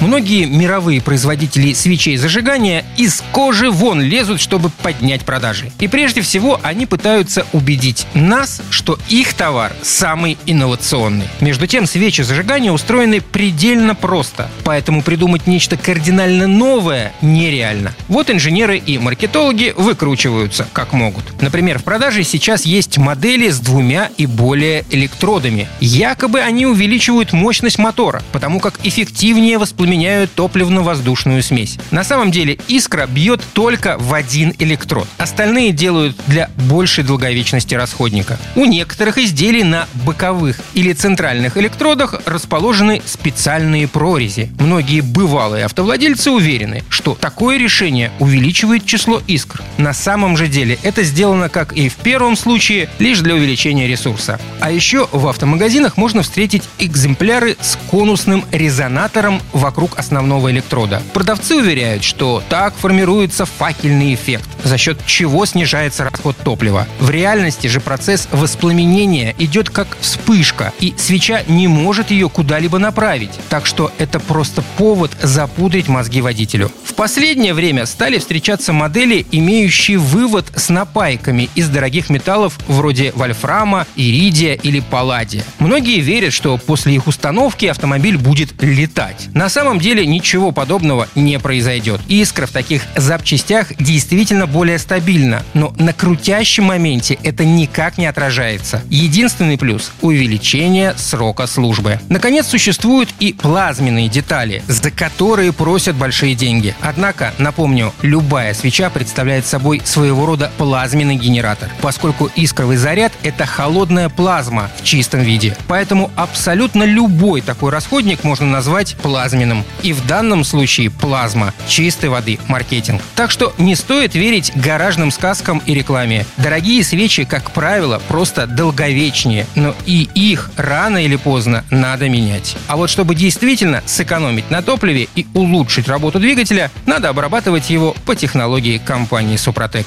[0.00, 5.72] Многие мировые производители свечей зажигания из кожи вон лезут, чтобы поднять продажи.
[5.80, 11.26] И прежде всего они пытаются убедить нас, что их товар самый инновационный.
[11.40, 17.94] Между тем, свечи зажигания устроены предельно просто, поэтому придумать нечто кардинально новое нереально.
[18.06, 21.42] Вот инженеры и маркетологи выкручиваются как могут.
[21.42, 25.68] Например, в продаже сейчас есть модели с двумя и более электродами.
[25.80, 31.78] Якобы они увеличивают мощность мотора, потому как эффективнее воспламеняют меняют топливно-воздушную смесь.
[31.90, 35.08] На самом деле искра бьет только в один электрод.
[35.18, 38.38] Остальные делают для большей долговечности расходника.
[38.54, 44.50] У некоторых изделий на боковых или центральных электродах расположены специальные прорези.
[44.58, 49.62] Многие бывалые автовладельцы уверены, что такое решение увеличивает число искр.
[49.78, 54.38] На самом же деле это сделано, как и в первом случае, лишь для увеличения ресурса.
[54.60, 61.00] А еще в автомагазинах можно встретить экземпляры с конусным резонатором вокруг вокруг основного электрода.
[61.12, 66.88] Продавцы уверяют, что так формируется факельный эффект, за счет чего снижается расход топлива.
[66.98, 73.30] В реальности же процесс воспламенения идет как вспышка, и свеча не может ее куда-либо направить.
[73.50, 76.72] Так что это просто повод запудрить мозги водителю.
[76.84, 83.86] В последнее время стали встречаться модели, имеющие вывод с напайками из дорогих металлов вроде вольфрама,
[83.94, 85.44] иридия или палладия.
[85.60, 89.28] Многие верят, что после их установки автомобиль будет летать.
[89.34, 92.00] На самом самом деле ничего подобного не произойдет.
[92.08, 98.82] Искра в таких запчастях действительно более стабильна, но на крутящем моменте это никак не отражается.
[98.88, 102.00] Единственный плюс– увеличение срока службы.
[102.08, 106.74] Наконец, существуют и плазменные детали, за которые просят большие деньги.
[106.80, 114.08] Однако, напомню, любая свеча представляет собой своего рода плазменный генератор, поскольку искровый заряд– это холодная
[114.08, 115.54] плазма в чистом виде.
[115.66, 119.64] Поэтому абсолютно любой такой расходник можно назвать плазменным маркетингом.
[119.82, 123.02] И в данном случае плазма чистой воды маркетинг.
[123.14, 126.26] Так что не стоит верить гаражным сказкам и рекламе.
[126.36, 132.56] Дорогие свечи, как правило, просто долговечнее, но и их рано или поздно надо менять.
[132.66, 138.14] А вот чтобы действительно сэкономить на топливе и улучшить работу двигателя, надо обрабатывать его по
[138.14, 139.86] технологии компании Супротек.